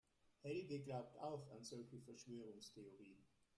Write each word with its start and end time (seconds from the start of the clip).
Helge 0.43 0.79
glaubt 0.79 1.19
auch 1.19 1.51
an 1.51 1.63
solche 1.63 1.99
Verschwörungstheorien. 2.01 3.23